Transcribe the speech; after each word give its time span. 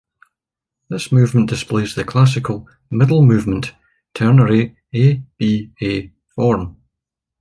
This 0.89 1.11
movement 1.11 1.47
displays 1.47 1.93
the 1.93 2.03
classical 2.03 2.67
"middle 2.89 3.21
movement" 3.23 3.73
ternary 4.15 4.75
a-b-a 4.95 6.11
form. 6.33 6.77